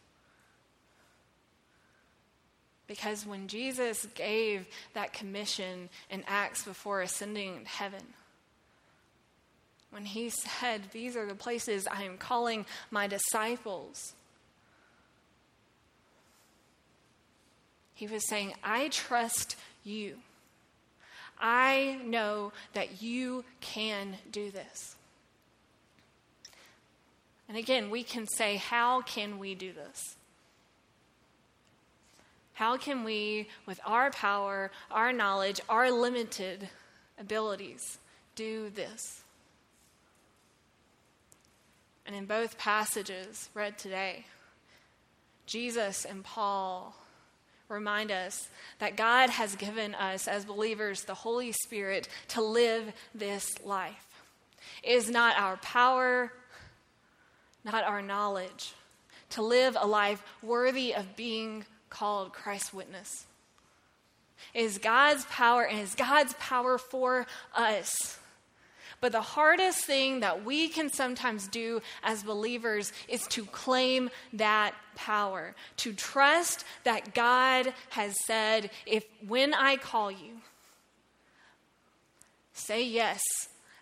Because 2.86 3.26
when 3.26 3.48
Jesus 3.48 4.06
gave 4.14 4.66
that 4.94 5.12
commission 5.12 5.88
in 6.10 6.24
Acts 6.26 6.64
before 6.64 7.00
ascending 7.00 7.64
to 7.64 7.68
heaven, 7.68 8.02
when 9.90 10.04
he 10.04 10.30
said, 10.30 10.82
These 10.92 11.16
are 11.16 11.26
the 11.26 11.34
places 11.34 11.86
I 11.86 12.02
am 12.02 12.18
calling 12.18 12.66
my 12.90 13.06
disciples, 13.06 14.14
he 17.94 18.06
was 18.06 18.26
saying, 18.26 18.54
I 18.64 18.88
trust 18.88 19.56
you. 19.84 20.18
I 21.38 21.98
know 22.04 22.52
that 22.72 23.02
you 23.02 23.44
can 23.60 24.16
do 24.30 24.50
this. 24.50 24.96
And 27.48 27.56
again, 27.56 27.90
we 27.90 28.02
can 28.02 28.26
say, 28.26 28.56
How 28.56 29.02
can 29.02 29.38
we 29.38 29.54
do 29.54 29.72
this? 29.72 30.16
How 32.54 32.76
can 32.76 33.02
we, 33.02 33.48
with 33.66 33.80
our 33.84 34.10
power, 34.10 34.70
our 34.90 35.12
knowledge, 35.12 35.60
our 35.68 35.90
limited 35.90 36.68
abilities, 37.18 37.98
do 38.36 38.70
this? 38.70 39.22
And 42.06 42.14
in 42.14 42.26
both 42.26 42.58
passages 42.58 43.48
read 43.54 43.78
today, 43.78 44.26
Jesus 45.46 46.04
and 46.04 46.22
Paul 46.22 46.94
remind 47.72 48.12
us 48.12 48.48
that 48.78 48.96
God 48.96 49.30
has 49.30 49.56
given 49.56 49.94
us, 49.94 50.28
as 50.28 50.44
believers, 50.44 51.02
the 51.02 51.14
Holy 51.14 51.52
Spirit 51.52 52.08
to 52.28 52.42
live 52.42 52.92
this 53.14 53.46
life. 53.64 54.06
It 54.82 54.92
is 54.92 55.10
not 55.10 55.38
our 55.38 55.56
power, 55.56 56.32
not 57.64 57.84
our 57.84 58.02
knowledge, 58.02 58.74
to 59.30 59.42
live 59.42 59.76
a 59.80 59.86
life 59.86 60.22
worthy 60.42 60.94
of 60.94 61.16
being 61.16 61.64
called 61.88 62.32
Christ's 62.32 62.72
witness. 62.72 63.26
It 64.54 64.64
is 64.64 64.78
God's 64.78 65.24
power 65.26 65.64
and 65.64 65.80
is 65.80 65.94
God's 65.94 66.34
power 66.34 66.78
for 66.78 67.26
us. 67.54 68.18
But 69.02 69.10
the 69.10 69.20
hardest 69.20 69.84
thing 69.84 70.20
that 70.20 70.44
we 70.44 70.68
can 70.68 70.88
sometimes 70.88 71.48
do 71.48 71.82
as 72.04 72.22
believers 72.22 72.92
is 73.08 73.26
to 73.30 73.44
claim 73.46 74.10
that 74.32 74.76
power, 74.94 75.56
to 75.78 75.92
trust 75.92 76.64
that 76.84 77.12
God 77.12 77.74
has 77.90 78.14
said, 78.24 78.70
if 78.86 79.04
when 79.26 79.54
I 79.54 79.76
call 79.76 80.12
you, 80.12 80.40
say 82.54 82.84
yes, 82.84 83.20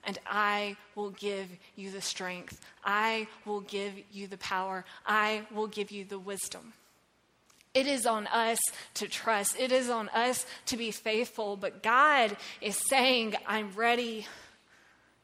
and 0.04 0.18
I 0.26 0.78
will 0.94 1.10
give 1.10 1.48
you 1.76 1.90
the 1.90 2.00
strength. 2.00 2.58
I 2.82 3.28
will 3.44 3.60
give 3.60 3.92
you 4.10 4.26
the 4.26 4.38
power. 4.38 4.86
I 5.04 5.42
will 5.54 5.66
give 5.66 5.90
you 5.90 6.06
the 6.06 6.18
wisdom. 6.18 6.72
It 7.74 7.86
is 7.86 8.06
on 8.06 8.26
us 8.28 8.58
to 8.94 9.06
trust. 9.06 9.54
It 9.60 9.70
is 9.70 9.90
on 9.90 10.08
us 10.08 10.46
to 10.64 10.78
be 10.78 10.90
faithful. 10.90 11.58
But 11.58 11.82
God 11.82 12.38
is 12.62 12.80
saying, 12.88 13.34
I'm 13.46 13.70
ready 13.76 14.26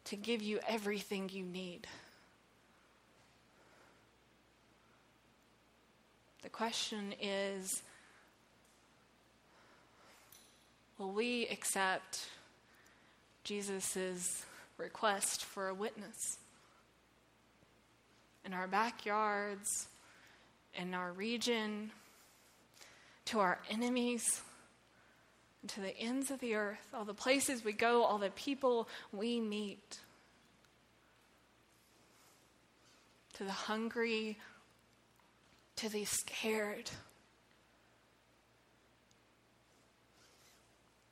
to 0.06 0.16
give 0.16 0.40
you 0.40 0.60
everything 0.68 1.28
you 1.32 1.44
need. 1.44 1.86
The 6.42 6.48
question 6.48 7.12
is 7.20 7.82
will 10.98 11.10
we 11.10 11.46
accept 11.48 12.26
Jesus' 13.42 14.46
request 14.78 15.44
for 15.44 15.68
a 15.68 15.74
witness? 15.74 16.38
In 18.44 18.54
our 18.54 18.68
backyards, 18.68 19.88
in 20.74 20.94
our 20.94 21.12
region, 21.12 21.90
to 23.26 23.40
our 23.40 23.58
enemies, 23.68 24.40
to 25.68 25.80
the 25.80 25.96
ends 25.98 26.30
of 26.30 26.40
the 26.40 26.54
earth, 26.54 26.88
all 26.94 27.04
the 27.04 27.14
places 27.14 27.64
we 27.64 27.72
go, 27.72 28.02
all 28.02 28.18
the 28.18 28.30
people 28.30 28.88
we 29.12 29.40
meet, 29.40 29.98
to 33.34 33.44
the 33.44 33.52
hungry, 33.52 34.38
to 35.76 35.88
the 35.88 36.04
scared, 36.04 36.90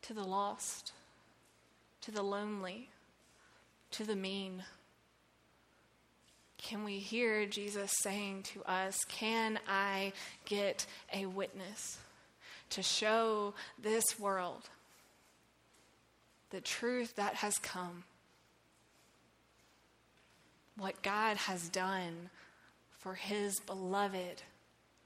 to 0.02 0.14
the 0.14 0.24
lost, 0.24 0.92
to 2.00 2.10
the 2.10 2.22
lonely, 2.22 2.90
to 3.90 4.04
the 4.04 4.16
mean. 4.16 4.64
Can 6.58 6.82
we 6.82 6.98
hear 6.98 7.44
Jesus 7.44 7.92
saying 8.02 8.44
to 8.54 8.62
us, 8.64 8.96
Can 9.08 9.58
I 9.68 10.12
get 10.46 10.86
a 11.12 11.26
witness? 11.26 11.98
To 12.74 12.82
show 12.82 13.54
this 13.80 14.18
world 14.18 14.68
the 16.50 16.60
truth 16.60 17.14
that 17.16 17.34
has 17.34 17.56
come, 17.58 18.02
what 20.76 21.00
God 21.02 21.36
has 21.36 21.68
done 21.68 22.30
for 22.98 23.14
his 23.14 23.60
beloved 23.60 24.42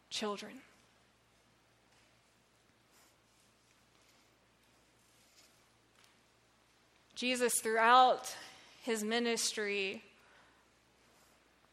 children. 0.09 0.53
Jesus, 7.15 7.53
throughout 7.61 8.35
his 8.83 9.05
ministry, 9.05 10.03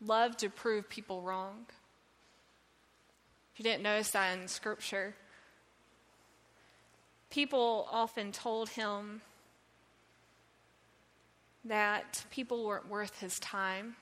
loved 0.02 0.40
to 0.40 0.50
prove 0.50 0.90
people 0.90 1.22
wrong. 1.22 1.66
If 3.54 3.60
you 3.60 3.64
didn't 3.64 3.84
notice 3.84 4.12
that 4.12 4.38
in 4.38 4.50
Scripture, 4.50 5.16
people 7.36 7.86
often 7.92 8.32
told 8.32 8.70
him 8.70 9.20
that 11.66 12.24
people 12.32 12.64
weren't 12.66 12.88
worth 12.90 13.20
his 13.20 13.38
time, 13.40 13.98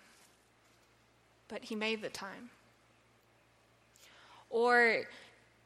but 1.47 1.63
he 1.63 1.73
made 1.73 1.99
the 2.03 2.09
time. 2.09 2.51
Or 4.51 5.05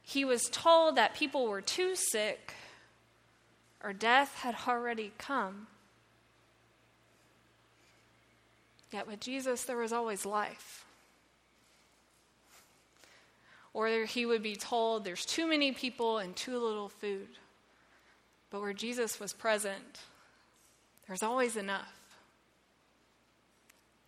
he 0.01 0.23
was 0.23 0.45
told 0.45 0.95
that 0.95 1.13
people 1.13 1.47
were 1.47 1.59
too 1.59 1.93
sick 1.93 2.53
or 3.83 3.91
death 3.91 4.35
had 4.35 4.55
already 4.65 5.11
come. 5.17 5.67
Yet 8.93 9.07
with 9.07 9.19
Jesus, 9.19 9.65
there 9.65 9.75
was 9.75 9.91
always 9.91 10.25
life. 10.25 10.85
Or 13.73 14.05
he 14.05 14.25
would 14.25 14.41
be 14.41 14.55
told 14.55 15.03
there's 15.03 15.25
too 15.25 15.45
many 15.45 15.73
people 15.73 16.19
and 16.19 16.33
too 16.33 16.57
little 16.57 16.87
food. 16.87 17.27
But 18.49 18.61
where 18.61 18.73
Jesus 18.73 19.19
was 19.19 19.33
present, 19.33 19.99
there's 21.07 21.23
always 21.23 21.57
enough. 21.57 21.93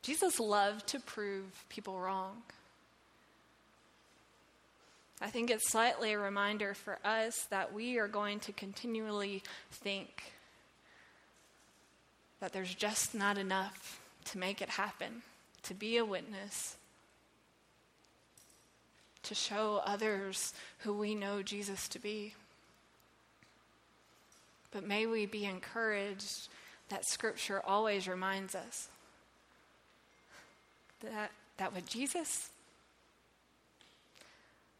Jesus 0.02 0.39
loved 0.39 0.88
to 0.88 0.99
prove 0.99 1.65
people 1.69 1.99
wrong. 1.99 2.41
I 5.21 5.28
think 5.30 5.49
it's 5.49 5.69
slightly 5.69 6.13
a 6.13 6.19
reminder 6.19 6.73
for 6.73 6.97
us 7.04 7.45
that 7.49 7.73
we 7.73 7.97
are 7.97 8.08
going 8.08 8.39
to 8.41 8.54
continually 8.54 9.43
think 9.71 10.32
that 12.39 12.54
there's 12.54 12.73
just 12.73 13.13
not 13.13 13.38
enough 13.38 13.99
to 14.25 14.38
make 14.38 14.62
it 14.62 14.69
happen, 14.69 15.23
to 15.63 15.73
be 15.73 15.97
a 15.97 16.06
witness, 16.06 16.78
to 19.23 19.36
show 19.36 19.82
others 19.86 20.54
who 20.80 20.93
we 20.93 21.15
know 21.15 21.41
Jesus 21.41 21.89
to 21.89 21.99
be. 21.99 22.36
But 24.71 24.86
may 24.86 25.05
we 25.05 25.25
be 25.25 25.45
encouraged 25.45 26.47
that 26.89 27.05
Scripture 27.05 27.62
always 27.65 28.08
reminds 28.08 28.55
us 28.55 28.89
that, 31.01 31.32
that 31.58 31.73
with 31.73 31.88
Jesus, 31.88 32.49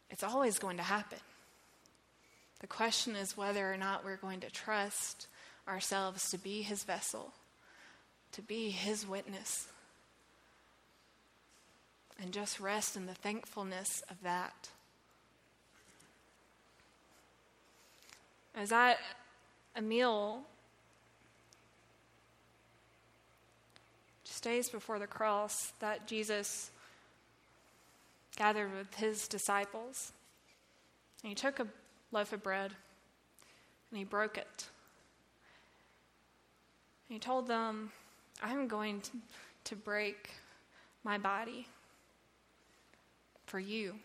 it's 0.10 0.24
always 0.24 0.60
going 0.60 0.78
to 0.78 0.84
happen. 0.84 1.20
The 2.60 2.68
question 2.68 3.16
is 3.16 3.38
whether 3.38 3.72
or 3.72 3.78
not 3.78 4.04
we're 4.04 4.18
going 4.18 4.42
to 4.42 4.50
trust 4.50 5.28
ourselves 5.68 6.30
to 6.32 6.38
be 6.38 6.62
His 6.62 6.84
vessel, 6.84 7.34
to 8.34 8.42
be 8.42 8.70
His 8.70 9.08
witness, 9.08 9.68
and 12.22 12.34
just 12.34 12.60
rest 12.60 12.98
in 12.98 13.06
the 13.06 13.14
thankfulness 13.14 14.04
of 14.10 14.22
that. 14.24 14.70
As 18.54 18.74
I 18.74 18.98
Emil 19.76 20.42
stays 24.24 24.70
before 24.70 25.00
the 25.00 25.08
cross 25.08 25.74
that 25.80 26.08
Jesus 26.08 26.72
gathered 28.38 28.74
with 28.74 28.96
his 28.96 29.28
disciples. 29.28 30.14
And 31.24 31.30
he 31.30 31.36
took 31.36 31.60
a 31.60 31.68
loaf 32.12 32.32
of 32.32 32.42
bread 32.42 32.72
and 33.92 33.98
he 33.98 34.06
broke 34.06 34.38
it. 34.38 34.68
And 37.10 37.16
he 37.16 37.20
told 37.20 37.48
them, 37.48 37.92
I'm 38.42 38.68
going 38.68 39.02
to 39.66 39.76
break 39.76 40.30
my 41.04 41.18
body 41.18 41.68
for 43.46 43.60
you. 43.60 43.96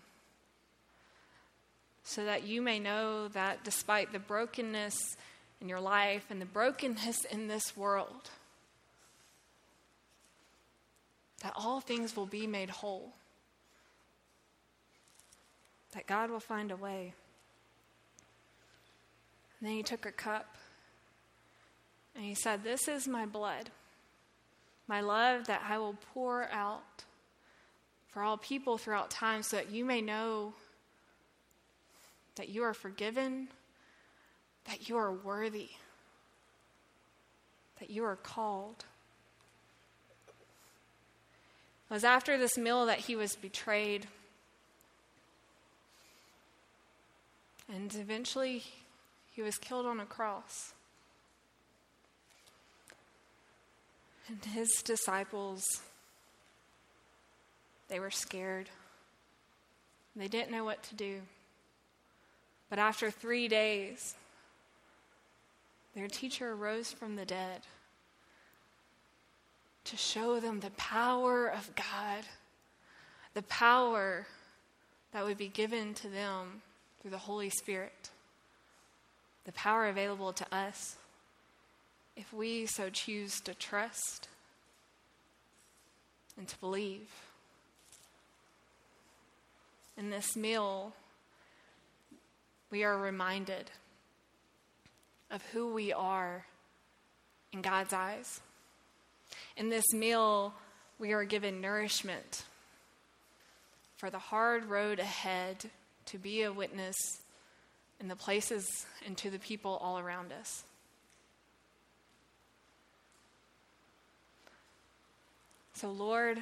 So 2.03 2.25
that 2.25 2.45
you 2.45 2.61
may 2.61 2.81
know 2.81 3.29
that 3.29 3.63
despite 3.63 4.13
the 4.13 4.19
brokenness 4.19 5.17
in 5.65 5.71
your 5.71 5.81
life 5.81 6.27
and 6.29 6.43
the 6.43 6.47
brokenness 6.47 7.25
in 7.25 7.49
this 7.49 7.75
world, 7.75 8.31
that 11.43 11.55
all 11.57 11.81
things 11.81 12.15
will 12.15 12.27
be 12.27 12.47
made 12.47 12.69
whole. 12.69 13.15
That 15.93 16.07
God 16.07 16.31
will 16.31 16.41
find 16.41 16.71
a 16.71 16.77
way. 16.77 17.15
And 19.59 19.69
then 19.69 19.77
he 19.77 19.83
took 19.83 20.05
a 20.05 20.13
cup 20.13 20.55
and 22.15 22.25
he 22.25 22.35
said, 22.35 22.63
This 22.63 22.87
is 22.87 23.09
my 23.09 23.25
blood, 23.25 23.71
my 24.87 25.01
love 25.01 25.47
that 25.47 25.63
I 25.67 25.79
will 25.79 25.97
pour 26.13 26.47
out 26.53 27.05
for 28.09 28.23
all 28.23 28.37
people 28.37 28.77
throughout 28.77 29.11
time 29.11 29.43
so 29.43 29.57
that 29.57 29.71
you 29.71 29.87
may 29.87 30.03
know 30.03 30.53
that 32.37 32.51
you 32.51 32.63
are 32.65 32.75
forgiven, 32.75 33.49
that 34.67 34.89
you 34.89 34.97
are 34.97 35.13
worthy, 35.13 35.71
that 37.81 37.91
you 37.91 38.05
are 38.05 38.17
called. 38.17 38.85
It 41.91 41.95
was 41.95 42.05
after 42.05 42.39
this 42.39 42.57
meal 42.57 42.87
that 42.87 43.01
he 43.01 43.15
was 43.15 43.37
betrayed. 43.37 44.07
And 47.73 47.95
eventually, 47.95 48.63
he 49.33 49.43
was 49.43 49.59
killed 49.59 49.87
on 49.87 50.01
a 50.01 50.07
cross. 50.07 50.73
And 54.29 54.43
his 54.45 54.71
disciples, 54.85 55.63
they 57.89 58.01
were 58.01 58.11
scared. 58.11 58.71
They 60.17 60.29
didn't 60.29 60.51
know 60.51 60.65
what 60.65 60.83
to 60.85 60.95
do. 60.95 61.21
But 62.71 62.79
after 62.79 63.11
three 63.11 63.49
days, 63.49 64.15
their 65.95 66.09
teacher 66.09 66.55
rose 66.55 66.93
from 66.93 67.17
the 67.17 67.25
dead 67.25 67.63
to 69.85 69.97
show 69.97 70.41
them 70.41 70.61
the 70.61 70.71
power 70.71 71.47
of 71.47 71.71
God, 71.77 72.25
the 73.35 73.43
power 73.43 74.27
that 75.13 75.25
would 75.25 75.39
be 75.39 75.49
given 75.49 75.95
to 75.95 76.09
them 76.09 76.63
through 77.01 77.11
the 77.11 77.19
Holy 77.19 77.51
Spirit, 77.51 78.11
the 79.45 79.53
power 79.53 79.87
available 79.87 80.33
to 80.33 80.55
us 80.55 80.97
if 82.17 82.33
we 82.33 82.67
so 82.67 82.89
choose 82.91 83.41
to 83.41 83.55
trust 83.55 84.29
and 86.37 86.49
to 86.49 86.59
believe. 86.59 87.09
In 89.97 90.11
this 90.11 90.35
meal, 90.35 90.93
we 92.71 92.83
are 92.83 92.99
reminded 92.99 93.71
of 95.35 95.43
who 95.47 95.75
we 95.75 95.93
are 95.93 96.47
in 97.53 97.61
God's 97.61 97.93
eyes. 97.93 98.41
In 99.57 99.69
this 99.69 99.93
meal, 99.93 100.55
we 101.01 101.13
are 101.13 101.25
given 101.25 101.61
nourishment 101.61 102.45
for 103.97 104.11
the 104.11 104.19
hard 104.19 104.67
road 104.67 105.01
ahead 105.01 105.57
to 106.07 106.19
be 106.19 106.43
a 106.43 106.53
witness 106.53 106.95
in 108.01 108.07
the 108.07 108.15
places 108.15 108.87
and 109.07 109.17
to 109.17 109.29
the 109.29 109.41
people 109.41 109.77
all 109.83 109.99
around 109.99 110.33
us. 110.33 110.63
So, 115.75 115.91
Lord, 115.91 116.41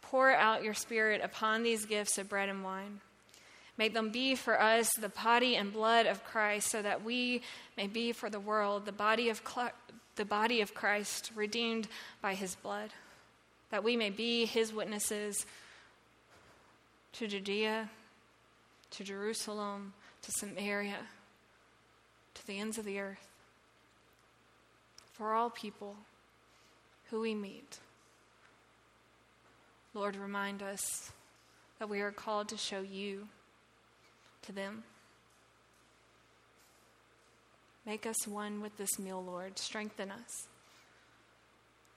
pour 0.00 0.32
out 0.32 0.64
your 0.64 0.72
Spirit 0.72 1.20
upon 1.22 1.62
these 1.62 1.84
gifts 1.84 2.16
of 2.16 2.30
bread 2.30 2.48
and 2.48 2.64
wine. 2.64 3.00
Make 3.80 3.94
them 3.94 4.10
be 4.10 4.34
for 4.34 4.60
us 4.60 4.90
the 4.92 5.08
body 5.08 5.56
and 5.56 5.72
blood 5.72 6.04
of 6.04 6.22
Christ, 6.22 6.68
so 6.68 6.82
that 6.82 7.02
we 7.02 7.40
may 7.78 7.86
be 7.86 8.12
for 8.12 8.28
the 8.28 8.38
world 8.38 8.84
the 8.84 8.92
body 8.92 9.30
of, 9.30 9.40
Cl- 9.42 9.72
the 10.16 10.26
body 10.26 10.60
of 10.60 10.74
Christ, 10.74 11.30
redeemed 11.34 11.88
by 12.20 12.34
his 12.34 12.54
blood, 12.56 12.90
that 13.70 13.82
we 13.82 13.96
may 13.96 14.10
be 14.10 14.44
his 14.44 14.74
witnesses 14.74 15.46
to 17.14 17.26
Judea, 17.26 17.88
to 18.90 19.02
Jerusalem, 19.02 19.94
to 20.20 20.30
Samaria, 20.32 20.98
to 22.34 22.46
the 22.46 22.58
ends 22.58 22.76
of 22.76 22.84
the 22.84 23.00
earth, 23.00 23.30
for 25.14 25.32
all 25.32 25.48
people 25.48 25.96
who 27.08 27.22
we 27.22 27.34
meet. 27.34 27.78
Lord, 29.94 30.16
remind 30.16 30.62
us 30.62 31.12
that 31.78 31.88
we 31.88 32.02
are 32.02 32.12
called 32.12 32.50
to 32.50 32.58
show 32.58 32.82
you 32.82 33.26
to 34.42 34.52
them. 34.52 34.84
Make 37.86 38.06
us 38.06 38.26
one 38.26 38.60
with 38.60 38.76
this 38.76 38.98
meal, 38.98 39.22
Lord. 39.22 39.58
Strengthen 39.58 40.10
us 40.10 40.46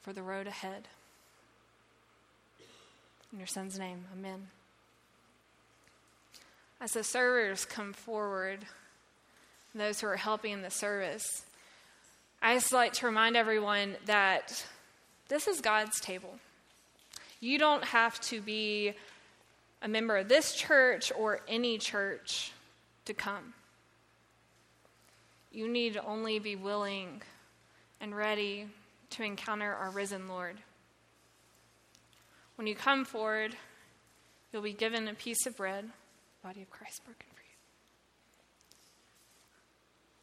for 0.02 0.14
the 0.14 0.24
road 0.24 0.48
ahead. 0.48 0.88
In 3.32 3.40
your 3.40 3.48
Son's 3.48 3.78
name, 3.78 4.06
amen. 4.18 4.48
As 6.80 6.92
the 6.92 7.04
servers 7.04 7.66
come 7.66 7.94
forward, 7.94 8.60
those 9.74 10.02
who 10.02 10.08
are 10.08 10.18
helping 10.18 10.52
in 10.52 10.62
the 10.62 10.70
service, 10.70 11.44
I 12.42 12.56
just 12.56 12.74
like 12.74 12.94
to 12.94 13.06
remind 13.06 13.38
everyone 13.38 13.96
that 14.06 14.66
this 15.30 15.48
is 15.48 15.62
God's 15.62 16.00
table. 16.00 16.38
You 17.40 17.58
don't 17.58 17.84
have 17.84 18.20
to 18.22 18.42
be 18.42 18.94
a 19.84 19.88
member 19.88 20.16
of 20.16 20.30
this 20.30 20.56
church 20.56 21.12
or 21.16 21.42
any 21.48 21.78
church 21.78 22.54
to 23.04 23.14
come. 23.14 23.54
You 25.52 25.68
need 25.68 26.00
only 26.04 26.40
be 26.40 26.56
willing 26.56 27.22
and 28.00 28.16
ready 28.16 28.68
to 29.12 29.24
encounter 29.24 29.74
our 29.74 29.92
risen 29.92 30.30
Lord. 30.30 30.56
When 32.56 32.66
you 32.66 32.76
come 32.76 33.04
forward, 33.04 33.58
you'll 34.52 34.62
be 34.62 34.74
given 34.74 35.08
a 35.10 35.14
piece 35.14 35.46
of 35.46 35.58
bread, 35.58 35.90
body 36.42 36.62
of 36.62 36.70
Christ 36.70 37.04
broken 37.04 37.28
for 37.36 37.42
you. 37.42 37.58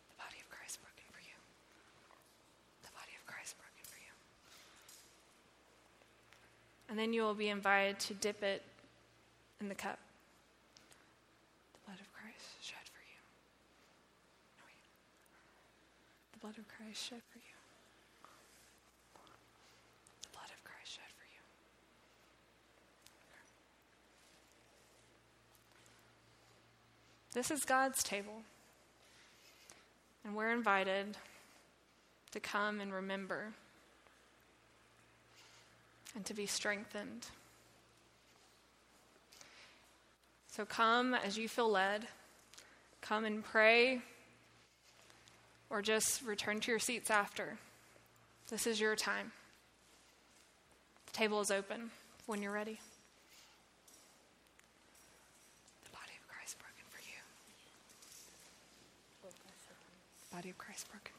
The 0.09 0.25
body 0.25 0.37
of 0.41 0.49
Christ 0.49 0.79
broken 0.81 1.05
for 1.13 1.21
you. 1.21 1.37
The 2.83 2.91
body 2.93 3.13
of 3.21 3.27
Christ 3.27 3.57
broken 3.59 3.85
for 3.85 3.99
you. 3.99 4.13
And 6.89 6.99
then 6.99 7.13
you 7.13 7.23
will 7.23 7.35
be 7.35 7.51
invited 7.51 7.99
to 8.01 8.15
dip 8.15 8.43
it 8.43 8.63
in 9.61 9.69
the 9.69 9.75
cup. 9.75 9.99
The 11.73 11.79
blood 11.87 12.01
of 12.01 12.13
Christ 12.13 12.47
shed 12.61 12.85
for 12.85 13.03
you. 13.05 13.21
No. 14.59 14.65
The 16.33 16.39
blood 16.39 16.59
of 16.59 16.67
Christ 16.69 17.09
shed 17.09 17.21
for 17.31 17.39
you. 17.39 17.57
The 20.23 20.29
blood 20.33 20.51
of 20.51 20.65
Christ 20.65 20.93
shed 20.93 21.11
for 21.17 21.27
you. 21.27 21.43
This 27.35 27.51
is 27.51 27.65
God's 27.65 28.03
table. 28.03 28.43
And 30.25 30.35
we're 30.35 30.53
invited 30.53 31.17
to 32.33 32.41
come 32.41 32.81
and 32.81 32.93
remember 32.93 33.53
and 36.15 36.25
to 36.27 36.35
be 36.35 36.47
strengthened. 36.47 37.27
So 40.61 40.67
come 40.67 41.15
as 41.15 41.39
you 41.39 41.49
feel 41.49 41.71
led. 41.71 42.07
Come 43.01 43.25
and 43.25 43.43
pray, 43.43 44.03
or 45.71 45.81
just 45.81 46.21
return 46.21 46.61
to 46.61 46.71
your 46.71 46.79
seats 46.79 47.11
after. 47.11 47.57
This 48.51 48.67
is 48.67 48.79
your 48.79 48.95
time. 48.95 49.33
The 51.07 51.13
table 51.13 51.41
is 51.41 51.51
open 51.51 51.93
when 52.27 52.43
you're 52.43 52.53
ready. 52.53 52.79
The 55.85 55.93
body 55.93 56.13
of 56.21 56.29
Christ 56.29 56.59
broken 56.59 56.85
for 56.91 57.01
you. 57.09 57.23
The 60.29 60.37
body 60.37 60.51
of 60.51 60.59
Christ 60.59 60.91
broken. 60.91 61.10